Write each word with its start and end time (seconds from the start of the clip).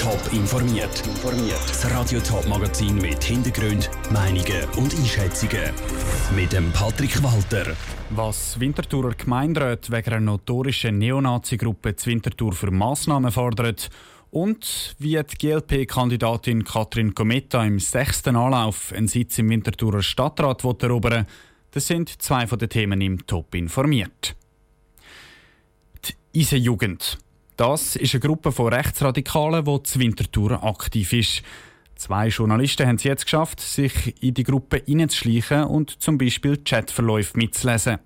Top 0.00 0.32
informiert. 0.32 1.02
Das 1.68 1.90
Radio 1.90 2.20
Top 2.20 2.46
Magazin 2.48 2.96
mit 2.96 3.22
Hintergrund, 3.22 3.90
Meinungen 4.10 4.64
und 4.78 4.94
Einschätzungen 4.94 5.74
mit 6.34 6.54
dem 6.54 6.72
Patrick 6.72 7.22
Walter. 7.22 7.76
Was 8.08 8.58
Winterthurer 8.58 9.12
Gemeinderat 9.12 9.90
wegen 9.90 10.10
einer 10.10 10.20
notorischen 10.20 10.96
Neonazi-Gruppe 10.96 11.96
zu 11.96 12.08
Winterthur 12.08 12.52
für 12.54 12.70
Massnahmen 12.70 13.30
fordert 13.30 13.90
und 14.30 14.96
wie 14.98 15.20
die 15.22 15.36
GLP-Kandidatin 15.36 16.64
Katrin 16.64 17.14
Kometa 17.14 17.62
im 17.62 17.78
sechsten 17.78 18.36
Anlauf 18.36 18.94
einen 18.94 19.06
Sitz 19.06 19.38
im 19.38 19.50
Winterthurer 19.50 20.02
Stadtrat 20.02 20.64
erobern 20.82 21.26
das 21.72 21.86
sind 21.86 22.22
zwei 22.22 22.46
von 22.46 22.58
den 22.58 22.70
Themen 22.70 23.02
im 23.02 23.26
Top 23.26 23.54
informiert. 23.54 24.34
Die 26.06 26.40
Ise-Jugend. 26.40 27.18
Das 27.60 27.94
ist 27.94 28.14
eine 28.14 28.20
Gruppe 28.20 28.52
von 28.52 28.72
Rechtsradikalen, 28.72 29.66
die 29.66 29.82
zu 29.82 29.98
Winterthur 29.98 30.64
aktiv 30.64 31.12
ist. 31.12 31.42
Zwei 31.94 32.28
Journalisten 32.28 32.86
haben 32.86 32.96
es 32.96 33.04
jetzt 33.04 33.24
geschafft, 33.24 33.60
sich 33.60 34.14
in 34.22 34.32
die 34.32 34.44
Gruppe 34.44 34.82
hineinzuschleichen 34.86 35.64
und 35.64 36.02
zum 36.02 36.16
Beispiel 36.16 36.56
Chatverläufe 36.64 37.36
mitzulesen. 37.36 37.98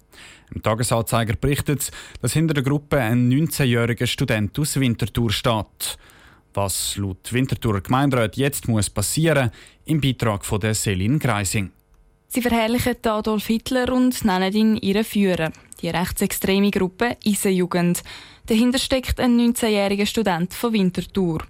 Im 0.53 0.61
Tagesanzeiger 0.61 1.37
berichtet 1.37 1.93
dass 2.21 2.33
hinter 2.33 2.55
der 2.55 2.65
Gruppe 2.65 2.99
ein 2.99 3.31
19-jähriger 3.31 4.09
Student 4.09 4.59
aus 4.59 4.81
Winterthur 4.81 5.31
steht. 5.31 5.99
Was 6.53 6.97
laut 6.97 7.33
Winterthurer 7.33 7.81
Gemeinderat 7.81 8.37
jetzt 8.37 8.67
muss 8.67 8.91
passieren, 8.91 9.53
im 9.85 10.01
Beitrag 10.01 10.45
von 10.45 10.59
der 10.59 10.75
Selin 10.75 11.21
Greising. 11.21 11.71
Sie 12.35 12.43
verherrlichen 12.43 12.97
Adolf 13.05 13.47
Hitler 13.47 13.93
und 13.93 14.25
nennen 14.25 14.53
ihn 14.53 14.77
ihren 14.77 15.05
Führer, 15.05 15.53
die 15.81 15.89
rechtsextreme 15.89 16.73
Gruppe 16.73 17.17
Isenjugend. 17.23 18.03
Dahinter 18.47 18.81
steckt 18.81 19.21
ein 19.21 19.39
19-jähriger 19.39 20.05
Student 20.05 20.53
von 20.53 20.73
Winterthur. 20.73 21.45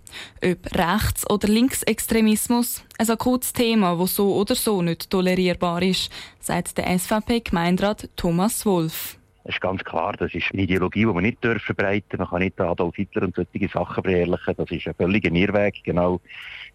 Ob 0.45 0.74
Rechts- 0.74 1.30
oder 1.30 1.48
Linksextremismus, 1.48 2.83
ein 2.98 3.09
akutes 3.09 3.55
Thema, 3.55 3.96
das 3.96 4.16
so 4.16 4.35
oder 4.35 4.54
so 4.54 4.82
nicht 4.82 5.09
tolerierbar 5.09 5.80
ist, 5.80 6.10
sagt 6.38 6.76
der 6.76 6.98
SVP-Gemeinderat 6.98 8.10
Thomas 8.15 8.66
Wolf. 8.66 9.16
Es 9.46 9.56
ist 9.56 9.60
ganz 9.60 9.84
klar, 9.84 10.14
das 10.14 10.34
ist 10.34 10.46
eine 10.52 10.62
Ideologie, 10.62 11.00
die 11.00 11.06
man 11.06 11.23
nicht 11.23 11.38
verbreiten 11.40 12.18
darf. 12.18 12.18
Man 12.18 12.28
kann 12.30 12.38
nicht 12.40 12.60
Adolf 12.60 12.96
Hitler 12.96 13.24
und 13.24 13.34
solche 13.37 13.68
Sachen 13.68 14.02
verherrlichen. 14.02 14.54
Das 14.56 14.70
ist 14.70 14.86
ein 14.86 14.95
völliger 14.95 15.30
Irrweg, 15.30 15.84
genau 15.84 16.20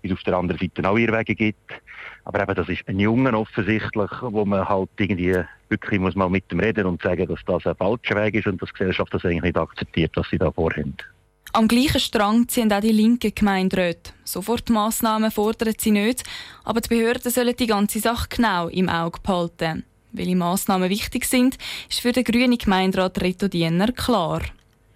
wie 0.02 0.10
es 0.10 0.14
auf 0.14 0.24
der 0.24 0.36
anderen 0.36 0.60
Seite 0.60 0.88
auch 0.88 0.98
Irrwege 0.98 1.34
gibt. 1.34 1.72
Aber 2.26 2.44
eben, 2.44 2.54
das 2.54 2.70
ist 2.70 2.88
ein 2.88 3.00
Junge 3.00 3.36
offensichtlich, 3.36 4.12
wo 4.22 4.46
man 4.46 4.70
halt 4.70 4.90
irgendwie 4.98 5.44
wirklich 5.70 6.00
muss 6.00 6.16
mal 6.16 6.30
mit 6.30 6.52
dem 6.52 6.60
reden 6.60 6.86
und 6.86 7.02
sagen, 7.02 7.28
dass 7.28 7.40
das 7.46 7.66
ein 7.66 7.76
falscher 7.76 8.16
Weg 8.16 8.36
ist 8.36 8.48
und 8.48 8.62
dass 8.62 8.70
die 8.70 8.78
Gesellschaft 8.78 9.14
das 9.14 9.26
eigentlich 9.26 9.42
nicht 9.42 9.58
akzeptiert, 9.58 10.12
was 10.16 10.30
sie 10.30 10.38
da 10.38 10.52
vorhaben. 10.52 10.96
Am 11.54 11.68
gleichen 11.68 12.00
Strang 12.00 12.48
ziehen 12.48 12.72
auch 12.72 12.80
die 12.80 12.92
linken 12.92 13.34
Gemeinderäte. 13.34 14.12
Sofortmaßnahmen 14.24 15.32
fordern 15.32 15.74
sie 15.76 15.90
nicht, 15.90 16.24
aber 16.64 16.82
die 16.82 16.90
Behörden 16.90 17.32
sollen 17.32 17.56
die 17.56 17.66
ganze 17.66 18.00
Sache 18.00 18.28
genau 18.30 18.68
im 18.68 18.88
Auge 18.88 19.20
behalten. 19.24 19.84
Welche 20.12 20.36
Massnahmen 20.36 20.90
wichtig 20.90 21.26
sind, 21.26 21.58
ist 21.90 22.00
für 22.00 22.12
den 22.12 22.24
grünen 22.24 22.58
Gemeinderat 22.58 23.22
Reto 23.22 23.48
Diener 23.48 23.92
klar. 23.92 24.42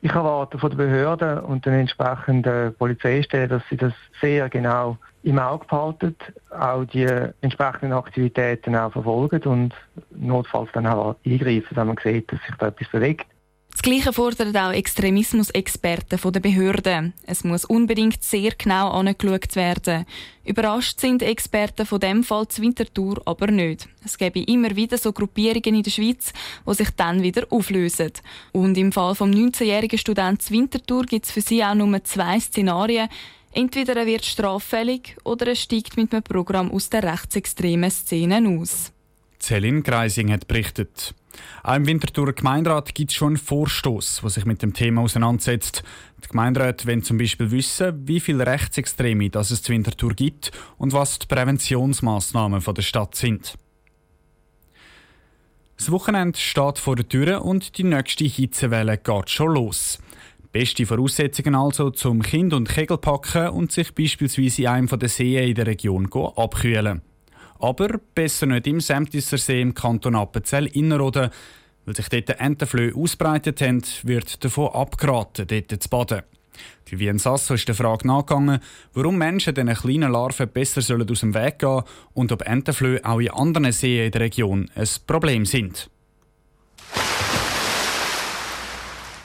Ich 0.01 0.11
erwarte 0.11 0.57
von 0.57 0.69
den 0.69 0.77
Behörden 0.77 1.39
und 1.39 1.65
den 1.65 1.73
entsprechenden 1.75 2.73
Polizeistellen, 2.75 3.49
dass 3.49 3.63
sie 3.69 3.77
das 3.77 3.93
sehr 4.19 4.49
genau 4.49 4.97
im 5.23 5.39
Auge 5.39 5.65
behalten, 5.65 6.15
auch 6.49 6.83
die 6.83 7.05
entsprechenden 7.39 7.93
Aktivitäten 7.93 8.75
auch 8.75 8.91
verfolgen 8.91 9.41
und 9.43 9.73
notfalls 10.11 10.69
dann 10.73 10.87
auch 10.87 11.15
eingreifen, 11.25 11.77
wenn 11.77 11.87
man 11.87 11.97
sieht, 12.03 12.31
dass 12.31 12.41
sich 12.41 12.55
da 12.57 12.67
etwas 12.67 12.89
bewegt. 12.89 13.27
Das 13.73 13.81
Gleiche 13.81 14.13
fordern 14.13 14.55
auch 14.55 14.71
Extremismus-Experten 14.71 16.19
von 16.19 16.31
den 16.31 16.43
Behörden. 16.43 17.13
Es 17.25 17.43
muss 17.43 17.65
unbedingt 17.65 18.23
sehr 18.23 18.51
genau 18.55 18.91
angeschaut 18.91 19.55
werden. 19.55 20.05
Überrascht 20.45 20.99
sind 20.99 21.23
Experten 21.23 21.87
von 21.87 21.99
dem 21.99 22.23
Fall 22.23 22.47
zu 22.47 22.61
Winterthur 22.61 23.19
aber 23.25 23.47
nicht. 23.47 23.89
Es 24.05 24.17
gäbe 24.19 24.41
immer 24.41 24.75
wieder 24.75 24.99
so 24.99 25.11
Gruppierungen 25.11 25.75
in 25.75 25.83
der 25.83 25.89
Schweiz, 25.89 26.33
die 26.67 26.73
sich 26.75 26.91
dann 26.91 27.23
wieder 27.23 27.47
auflösen. 27.49 28.11
Und 28.51 28.77
im 28.77 28.91
Fall 28.91 29.15
vom 29.15 29.31
19-jährigen 29.31 29.97
Studenten 29.97 30.51
Winterthur 30.51 31.03
gibt 31.05 31.25
es 31.25 31.31
für 31.31 31.41
sie 31.41 31.63
auch 31.63 31.73
nur 31.73 32.03
zwei 32.03 32.39
Szenarien. 32.39 33.09
Entweder 33.53 33.97
er 33.97 34.05
wird 34.05 34.23
straffällig 34.23 35.17
oder 35.23 35.47
er 35.47 35.55
steigt 35.55 35.97
mit 35.97 36.13
einem 36.13 36.23
Programm 36.23 36.71
aus 36.71 36.89
der 36.89 37.03
rechtsextremen 37.03 37.89
Szene 37.89 38.47
aus. 38.47 38.91
Celine 39.39 39.81
Greising 39.81 40.31
hat 40.31 40.47
berichtet. 40.47 41.15
Auch 41.63 41.75
im 41.75 41.87
Winterthurer 41.87 42.33
Gemeinderat 42.33 42.93
gibt 42.93 43.11
es 43.11 43.15
schon 43.15 43.29
einen 43.29 43.37
Vorstoß, 43.37 44.19
der 44.21 44.29
sich 44.29 44.45
mit 44.45 44.61
dem 44.61 44.73
Thema 44.73 45.01
auseinandersetzt. 45.01 45.83
Die 46.23 46.27
Gemeinderäte 46.27 46.87
wollen 46.87 47.03
zum 47.03 47.17
Beispiel 47.17 47.51
wissen, 47.51 48.07
wie 48.07 48.19
viele 48.19 48.45
Rechtsextreme 48.45 49.29
das 49.29 49.51
es 49.51 49.61
zu 49.61 49.71
Winterthur 49.71 50.13
gibt 50.13 50.51
und 50.77 50.93
was 50.93 51.19
die 51.19 51.27
Präventionsmaßnahmen 51.27 52.61
der 52.61 52.81
Stadt 52.81 53.15
sind. 53.15 53.55
Das 55.77 55.91
Wochenende 55.91 56.39
steht 56.39 56.77
vor 56.77 56.95
der 56.95 57.09
Tür 57.09 57.43
und 57.43 57.77
die 57.77 57.83
nächste 57.83 58.25
Hitzewelle 58.25 58.97
geht 58.97 59.29
schon 59.29 59.53
los. 59.53 59.99
Beste 60.51 60.85
Voraussetzungen 60.85 61.55
also 61.55 61.89
zum 61.89 62.21
Kind 62.21 62.53
und 62.53 62.69
Kegel 62.69 62.99
packen 62.99 63.49
und 63.49 63.71
sich 63.71 63.93
beispielsweise 63.95 64.61
in 64.61 64.67
einem 64.67 64.99
der 64.99 65.09
Seen 65.09 65.49
in 65.49 65.55
der 65.55 65.65
Region 65.65 66.07
abkühlen. 66.13 67.01
Aber 67.63 67.97
besser 68.13 68.45
nicht 68.45 68.67
im 68.67 68.81
Sämtisser 68.81 69.37
See 69.37 69.61
im 69.61 69.73
Kanton 69.73 70.15
Appenzell 70.15 70.67
Innerrhoden. 70.67 71.29
Weil 71.85 71.95
sich 71.95 72.09
dort 72.09 72.41
Entenflöhe 72.41 72.93
ausbreitet 72.93 73.61
haben, 73.61 73.81
wird 74.03 74.43
davon 74.43 74.73
abgeraten, 74.73 75.47
dort 75.47 75.81
zu 75.81 75.89
baden. 75.89 76.23
Die 76.89 76.99
Wien 76.99 77.19
Sasso 77.19 77.53
ist 77.53 77.65
der 77.65 77.75
Frage 77.75 78.05
nachgegangen, 78.05 78.59
warum 78.93 79.17
Menschen 79.17 79.55
diesen 79.55 79.73
kleinen 79.73 80.11
Larven 80.11 80.49
besser 80.49 80.81
sollen 80.81 81.09
aus 81.09 81.21
dem 81.21 81.33
Weg 81.33 81.59
gehen 81.59 81.83
und 82.13 82.33
ob 82.33 82.45
Entenflöhe 82.45 82.99
auch 83.05 83.21
in 83.21 83.31
anderen 83.31 83.71
Seen 83.71 84.07
in 84.07 84.11
der 84.11 84.21
Region 84.21 84.69
ein 84.75 84.87
Problem 85.07 85.45
sind. 85.45 85.89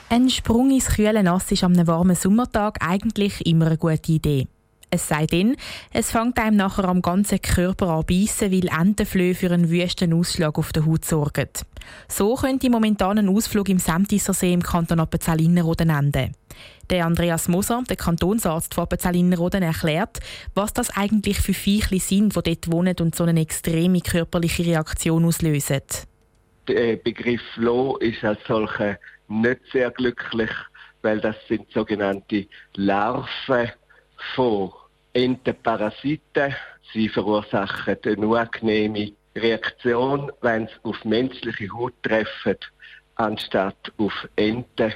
Ein 0.09 0.29
Sprung 0.29 0.71
ins 0.71 0.87
kühle 0.87 1.23
Nass 1.23 1.51
ist 1.51 1.65
am 1.65 1.75
warmen 1.85 2.15
Sommertag 2.15 2.77
eigentlich 2.79 3.45
immer 3.45 3.67
eine 3.67 3.77
gute 3.77 4.13
Idee. 4.13 4.47
Es 4.91 5.07
sei 5.07 5.27
denn, 5.27 5.55
es 5.93 6.11
fängt 6.11 6.39
einem 6.39 6.57
nachher 6.57 6.85
am 6.85 7.03
ganzen 7.03 7.39
Körper 7.41 7.89
an 7.89 8.05
beißen, 8.05 8.51
weil 8.51 8.67
Entenflöhe 8.67 9.35
für 9.35 9.51
einen 9.51 9.69
wüsten 9.69 10.13
Ausschlag 10.13 10.57
auf 10.57 10.73
der 10.73 10.85
Haut 10.85 11.05
sorgen. 11.05 11.49
So 12.07 12.33
könnte 12.33 12.71
momentan 12.71 13.19
ein 13.19 13.29
Ausflug 13.29 13.69
im 13.69 13.77
Semtisser 13.77 14.33
See 14.33 14.51
im 14.51 14.63
Kanton 14.63 14.99
Appenzell-Innerrhoden 14.99 15.91
enden. 15.91 16.33
Der 16.89 17.05
Andreas 17.05 17.47
Moser, 17.47 17.83
der 17.87 17.97
Kantonsarzt 17.97 18.73
von 18.73 18.85
Appenzell-Innerrhoden, 18.85 19.61
erklärt, 19.61 20.19
was 20.55 20.73
das 20.73 20.89
eigentlich 20.97 21.39
für 21.39 21.53
Viechli 21.53 21.99
sind, 21.99 22.35
die 22.35 22.41
dort 22.41 22.71
wohnen 22.71 22.95
und 22.99 23.13
so 23.13 23.25
eine 23.25 23.41
extreme 23.41 24.01
körperliche 24.01 24.65
Reaktion 24.65 25.23
auslösen. 25.23 25.81
Der 26.67 26.95
Begriff 26.95 27.41
Floh 27.53 27.97
ist 27.97 28.23
als 28.23 28.39
solcher 28.47 28.97
nicht 29.27 29.61
sehr 29.71 29.91
glücklich, 29.91 30.51
weil 31.03 31.21
das 31.21 31.35
sind 31.47 31.71
sogenannte 31.71 32.47
Larven 32.73 33.71
von 34.35 34.71
Entenparasiten. 35.13 36.55
Sie 36.93 37.09
verursachen 37.09 37.97
eine 38.03 38.27
unangenehme 38.27 39.11
Reaktion, 39.35 40.31
wenn 40.41 40.67
sie 40.67 40.73
auf 40.83 41.03
menschliche 41.05 41.71
Haut 41.73 41.93
treffen, 42.03 42.57
anstatt 43.15 43.91
auf 43.97 44.27
Enten. 44.35 44.93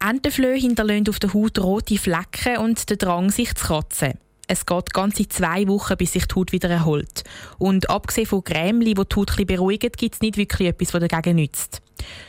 Entenflöhe 0.00 0.56
hinterlassen 0.56 1.08
auf 1.08 1.18
der 1.18 1.32
Haut 1.32 1.58
rote 1.58 1.96
Flecken 1.96 2.58
und 2.58 2.90
den 2.90 2.98
Drang, 2.98 3.30
sich 3.30 3.54
zu 3.54 3.66
kratzen. 3.66 4.18
Es 4.48 4.66
geht 4.66 4.92
ganze 4.92 5.28
zwei 5.28 5.66
Wochen, 5.68 5.96
bis 5.96 6.12
sich 6.12 6.26
die 6.26 6.34
Haut 6.34 6.52
wieder 6.52 6.68
erholt. 6.68 7.24
Und 7.58 7.88
abgesehen 7.88 8.26
von 8.26 8.42
Grämli, 8.42 8.94
die 8.94 9.04
die 9.04 9.16
Haut 9.16 9.46
beruhigen, 9.46 9.92
gibt 9.96 10.14
es 10.14 10.20
nicht 10.20 10.36
wirklich 10.36 10.68
etwas, 10.68 10.90
das 10.90 11.08
dagegen 11.08 11.36
nützt. 11.36 11.80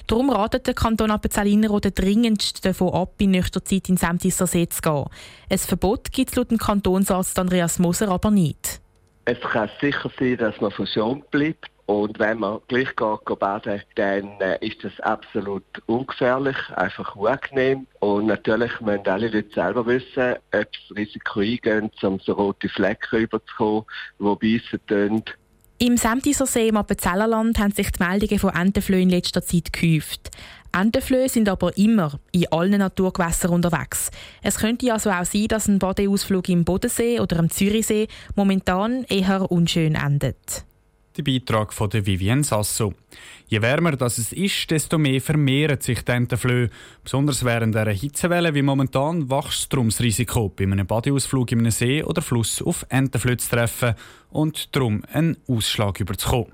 Darum 0.08 0.30
ratet 0.30 0.68
der 0.68 0.74
Kanton 0.74 1.12
Appenzell-Innerrhoden 1.12 1.94
dringendst 1.94 2.66
davon 2.66 2.94
ab, 2.94 3.14
in 3.20 3.32
nächster 3.32 3.64
Zeit 3.64 3.88
in 3.90 3.98
Semtisser 3.98 4.48
See 4.48 4.68
zu 4.68 4.82
gehen. 4.82 5.06
Ein 5.50 5.58
Verbot 5.58 6.12
gibt 6.12 6.32
es 6.32 6.36
laut 6.36 6.52
dem 6.52 6.58
Kantonsarzt 6.58 7.40
Andreas 7.40 7.80
Moser 7.80 8.10
aber 8.10 8.30
nicht. 8.30 8.82
Es 9.26 9.40
kann 9.40 9.70
sicher 9.80 10.12
sein, 10.20 10.38
dass 10.38 10.60
man 10.60 10.72
verschont 10.72 11.30
bleibt. 11.32 11.70
Und 11.86 12.18
wenn 12.18 12.40
man 12.40 12.60
gleich 12.70 12.96
geht, 12.96 13.40
baden 13.40 13.82
dann 13.96 14.40
äh, 14.40 14.58
ist 14.66 14.84
das 14.84 14.98
absolut 15.02 15.64
ungefährlich, 15.86 16.56
einfach 16.76 17.16
unangenehm. 17.16 17.88
Und 18.00 18.28
natürlich 18.28 18.80
müssen 18.80 19.08
alle 19.08 19.28
Leute 19.28 19.54
selber 19.54 19.86
wissen, 19.86 20.36
ob 20.54 20.72
das 20.72 20.98
Risiko 20.98 21.42
eingehen, 21.42 21.92
um 22.02 22.20
so 22.20 22.34
rote 22.34 22.70
Flecken 22.70 23.20
überzukommen, 23.20 23.84
die 24.20 24.60
beißen 24.60 24.80
tun. 24.88 25.24
Im 25.86 25.98
Semtiser 25.98 26.46
See 26.46 26.70
im 26.70 26.78
Appenzellerland 26.78 27.60
haben 27.60 27.74
sich 27.74 27.92
die 27.92 28.02
Meldungen 28.02 28.40
von 28.40 28.56
Entenflöhen 28.56 29.02
in 29.02 29.10
letzter 29.10 29.42
Zeit 29.42 29.74
gehäuft. 29.74 30.32
Entenflöhe 30.72 31.28
sind 31.28 31.50
aber 31.50 31.78
immer 31.78 32.22
in 32.32 32.50
allen 32.54 32.80
Naturgewässern 32.80 33.52
unterwegs. 33.52 34.10
Es 34.42 34.60
könnte 34.60 34.94
also 34.94 35.10
auch 35.10 35.26
sein, 35.26 35.50
dass 35.50 35.68
ein 35.68 35.80
Badeausflug 35.80 36.48
im 36.48 36.64
Bodensee 36.64 37.20
oder 37.20 37.38
am 37.38 37.50
Zürichsee 37.50 38.08
momentan 38.34 39.04
eher 39.10 39.52
unschön 39.52 39.96
endet. 39.96 40.64
Der 41.16 41.22
Beitrag 41.22 41.74
von 41.74 41.92
der 41.92 42.04
Vivienne 42.08 42.44
Sasso. 42.44 42.96
Je 43.48 43.62
wärmer 43.62 43.96
das 43.96 44.18
es 44.18 44.34
ist, 44.34 44.72
desto 44.72 44.98
mehr 44.98 45.22
vermehren 45.22 45.80
sich 45.80 46.02
die 46.04 46.12
Entenflöhe. 46.12 46.72
Besonders 47.04 47.46
während 47.46 47.76
einer 47.76 47.92
Hitzewelle 47.92 48.56
wie 48.56 48.64
momentan 48.64 49.30
wächst 49.30 49.72
darum 49.72 49.90
das 49.90 50.02
Risiko, 50.02 50.50
bei 50.50 50.64
einem 50.64 50.88
Badeausflug 50.88 51.52
in 51.52 51.60
einem 51.60 51.72
See 51.72 52.02
oder 52.02 52.24
Fluss 52.24 52.64
auf 52.64 52.84
Entenflöhe 52.90 53.38
zu 53.38 53.52
treffen 53.52 53.94
und 54.32 54.76
darum 54.76 55.04
einen 55.14 55.38
Ausschlag 55.48 56.00
überzukommen. 56.00 56.54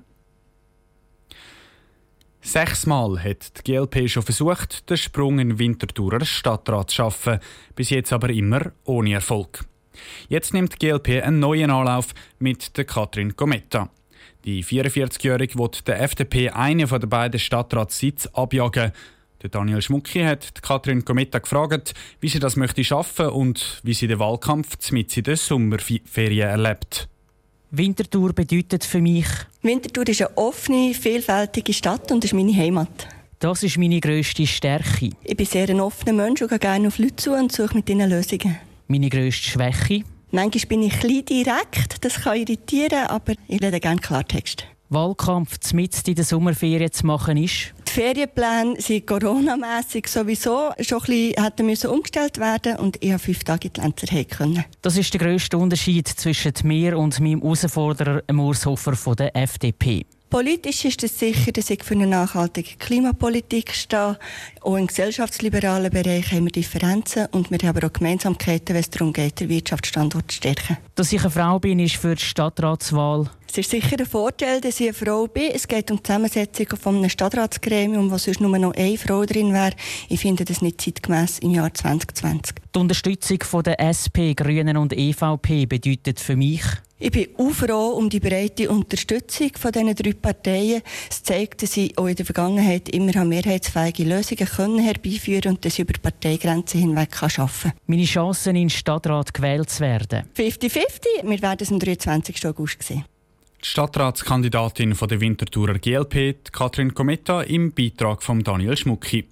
Sechsmal 2.41 3.23
hat 3.23 3.59
die 3.59 3.71
GLP 3.71 4.09
schon 4.09 4.23
versucht, 4.23 4.89
den 4.89 4.97
Sprung 4.97 5.39
in 5.39 5.57
Winterthurer 5.57 6.25
Stadtrat 6.25 6.89
zu 6.89 6.97
schaffen, 6.97 7.39
bis 7.75 7.91
jetzt 7.91 8.11
aber 8.11 8.29
immer 8.29 8.73
ohne 8.83 9.13
Erfolg. 9.13 9.63
Jetzt 10.27 10.53
nimmt 10.53 10.73
die 10.73 10.87
GLP 10.87 11.23
einen 11.23 11.39
neuen 11.39 11.71
Anlauf 11.71 12.07
mit 12.39 12.77
der 12.77 12.85
Katrin 12.85 13.35
Gometta. 13.37 13.89
Die 14.45 14.63
44-Jährige 14.63 15.57
wird 15.57 15.87
der 15.87 16.01
FDP 16.01 16.49
einen 16.49 16.87
der 16.87 16.97
beiden 17.07 17.39
Stadtratssitze 17.39 18.29
abjagen. 18.33 18.91
Der 19.41 19.49
Daniel 19.49 19.81
Schmucki 19.81 20.21
hat 20.23 20.61
Katrin 20.61 21.05
Gometta 21.05 21.39
gefragt, 21.39 21.93
wie 22.19 22.27
sie 22.27 22.39
das 22.39 22.57
möchte 22.57 22.83
schaffen 22.83 23.27
und 23.27 23.79
wie 23.83 23.93
sie 23.93 24.07
den 24.07 24.19
Wahlkampf 24.19 24.91
mit 24.91 25.15
in 25.15 25.23
den 25.23 25.37
Sommerferien 25.37 26.49
erlebt. 26.49 27.07
Winterthur 27.71 28.33
bedeutet 28.33 28.83
für 28.83 28.99
mich. 28.99 29.27
Winterthur 29.61 30.07
ist 30.07 30.21
eine 30.21 30.37
offene, 30.37 30.93
vielfältige 30.93 31.71
Stadt 31.71 32.11
und 32.11 32.25
ist 32.25 32.33
meine 32.33 32.55
Heimat. 32.55 33.07
Das 33.39 33.63
ist 33.63 33.77
meine 33.77 34.01
grösste 34.01 34.45
Stärke. 34.45 35.11
Ich 35.23 35.37
bin 35.37 35.45
sehr 35.45 35.69
ein 35.69 35.79
offener 35.79 36.13
Mensch 36.13 36.41
und 36.41 36.49
gehe 36.49 36.59
gerne 36.59 36.87
auf 36.87 36.97
Leute 36.97 37.15
zu 37.15 37.33
und 37.33 37.51
suche 37.51 37.75
mit 37.75 37.89
ihnen 37.89 38.09
Lösungen. 38.09 38.57
Meine 38.87 39.09
grösste 39.09 39.51
Schwäche. 39.51 40.03
Manchmal 40.31 40.65
bin 40.67 40.83
ich 40.83 41.03
ein 41.03 41.25
direkt, 41.25 42.05
das 42.05 42.21
kann 42.21 42.37
irritieren, 42.37 43.07
aber 43.07 43.33
ich 43.47 43.61
rede 43.61 43.79
gerne 43.79 43.99
Klartext. 43.99 44.65
Wahlkampf 44.89 45.73
mitten 45.73 46.09
in 46.09 46.15
der 46.15 46.25
Sommerferien 46.25 46.91
zu 46.91 47.05
machen 47.05 47.37
ist? 47.37 47.73
Die 47.87 47.91
Ferienpläne 47.91 48.79
sind 48.79 49.07
coronamässig 49.07 50.07
sowieso 50.07 50.69
schon 50.81 51.01
ein 51.01 51.33
bisschen 51.35 51.65
müssen 51.65 51.89
umgestellt 51.89 52.39
werden 52.39 52.77
und 52.77 52.97
ich 52.99 53.11
habe 53.11 53.19
fünf 53.19 53.43
Tage 53.43 53.67
in 53.67 53.73
die 53.73 53.81
Lenzerheim 53.81 54.27
können. 54.27 54.65
Das 54.81 54.97
ist 54.97 55.13
der 55.13 55.19
grösste 55.19 55.57
Unterschied 55.57 56.07
zwischen 56.07 56.53
mir 56.63 56.97
und 56.97 57.19
meinem 57.19 57.41
Herausforderer 57.41 58.21
Urs 58.31 58.65
Hofer 58.65 58.95
von 58.95 59.15
der 59.15 59.35
FDP. 59.35 60.05
Politisch 60.29 60.85
ist 60.85 61.03
es 61.03 61.17
sicher, 61.17 61.51
dass 61.51 61.71
ich 61.71 61.83
für 61.83 61.95
eine 61.95 62.05
nachhaltige 62.05 62.75
Klimapolitik 62.77 63.73
stehe. 63.73 64.19
Auch 64.61 64.75
im 64.75 64.85
gesellschaftsliberalen 64.85 65.91
Bereich 65.91 66.31
haben 66.31 66.45
wir 66.45 66.51
Differenzen 66.51 67.25
und 67.31 67.49
wir 67.49 67.57
haben 67.57 67.75
aber 67.75 67.87
auch 67.87 67.93
Gemeinsamkeiten, 67.93 68.75
wenn 68.75 68.81
es 68.81 68.91
darum 68.91 69.11
geht, 69.11 69.39
den 69.39 69.49
Wirtschaftsstandort 69.49 70.29
zu 70.31 70.37
stärken. 70.37 70.77
Dass 70.93 71.11
ich 71.11 71.21
eine 71.21 71.31
Frau 71.31 71.57
bin, 71.57 71.79
ist 71.79 71.95
für 71.95 72.13
die 72.13 72.23
Stadtratswahl 72.23 73.31
es 73.51 73.57
ist 73.57 73.71
sicher 73.71 73.97
ein 73.97 74.05
Vorteil, 74.05 74.61
dass 74.61 74.79
ich 74.79 74.89
eine 74.89 74.93
Frau 74.93 75.25
bin. 75.25 75.49
Es 75.51 75.67
geht 75.67 75.89
um 75.89 75.97
die 75.97 76.03
Zusammensetzung 76.03 76.67
von 76.79 76.97
einem 76.97 77.09
Stadtratsgremium, 77.09 78.11
wo 78.11 78.17
sonst 78.19 78.41
nur 78.41 78.55
noch 78.59 78.75
eine 78.75 78.95
Frau 78.95 79.25
drin 79.25 79.51
wäre. 79.53 79.73
Ich 80.07 80.19
finde 80.19 80.45
das 80.45 80.61
nicht 80.61 80.79
zeitgemäß 80.79 81.39
im 81.39 81.55
Jahr 81.55 81.73
2020. 81.73 82.57
Die 82.75 82.79
Unterstützung 82.79 83.41
von 83.41 83.63
der 83.63 83.79
SP, 83.81 84.35
Grünen 84.35 84.77
und 84.77 84.93
EVP 84.93 85.65
bedeutet 85.65 86.19
für 86.19 86.35
mich, 86.35 86.61
ich 87.01 87.11
bin 87.11 87.27
auch 87.37 87.51
froh 87.51 87.91
um 87.97 88.09
die 88.09 88.19
breite 88.19 88.69
Unterstützung 88.69 89.51
von 89.57 89.71
diesen 89.71 89.95
drei 89.95 90.13
Parteien. 90.13 90.81
Es 91.09 91.23
zeigt, 91.23 91.63
dass 91.63 91.71
sie 91.71 91.93
auch 91.95 92.07
in 92.07 92.15
der 92.15 92.25
Vergangenheit 92.25 92.89
immer 92.89 93.23
mehrheitsfähige 93.23 94.03
Lösungen 94.03 94.45
können 94.45 94.79
herbeiführen 94.79 95.53
und 95.53 95.63
dass 95.63 95.75
sie 95.75 95.83
über 95.83 95.93
Parteigrenzen 96.01 96.81
hinweg 96.81 97.23
arbeiten 97.23 97.49
kann. 97.61 97.73
Meine 97.87 98.03
Chancen, 98.03 98.55
in 98.57 98.63
den 98.63 98.69
Stadtrat 98.69 99.33
gewählt 99.33 99.69
zu 99.69 99.79
werden? 99.79 100.25
50-50. 100.35 100.79
Wir 101.23 101.41
werden 101.41 101.59
es 101.61 101.71
am 101.71 101.79
23. 101.79 102.45
August 102.45 102.83
sehen. 102.83 103.05
Die 103.63 103.67
Stadtratskandidatin 103.67 104.93
von 104.93 105.07
der 105.07 105.21
Winterthurer 105.21 105.79
GLP, 105.79 106.51
Katrin 106.51 106.93
Kometa, 106.93 107.41
im 107.41 107.71
Beitrag 107.71 108.23
von 108.23 108.43
Daniel 108.43 108.75
Schmucki. 108.75 109.25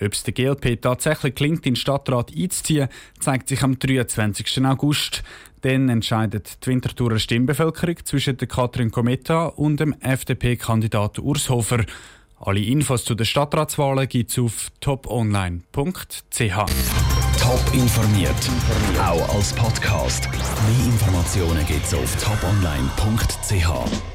Ob 0.00 0.12
es 0.12 0.22
der 0.24 0.34
GLP 0.34 0.80
tatsächlich 0.80 1.34
klingt, 1.34 1.66
in 1.66 1.74
den 1.74 1.76
Stadtrat 1.76 2.32
einzuziehen, 2.36 2.88
zeigt 3.20 3.48
sich 3.48 3.62
am 3.62 3.78
23. 3.78 4.64
August. 4.64 5.22
Dann 5.64 5.88
entscheidet 5.88 6.62
die 6.62 6.70
Winterthurer 6.70 7.18
Stimmbevölkerung 7.18 7.96
zwischen 8.04 8.36
der 8.36 8.46
Katrin 8.46 8.90
Kometa 8.90 9.46
und 9.46 9.80
dem 9.80 9.94
FDP-Kandidat 9.98 11.18
Urs 11.18 11.48
Hofer. 11.48 11.86
Alle 12.38 12.60
Infos 12.60 13.06
zu 13.06 13.14
den 13.14 13.24
Stadtratswahlen 13.24 14.06
gibt 14.06 14.30
es 14.30 14.38
auf 14.38 14.68
toponline.ch. 14.80 15.62
Top 17.40 17.64
informiert, 17.72 18.50
auch 19.00 19.34
als 19.34 19.54
Podcast. 19.54 20.28
Mehr 20.30 20.86
Informationen 20.86 21.66
gibt 21.66 21.86
es 21.86 21.94
auf 21.94 22.14
toponline.ch. 22.22 24.13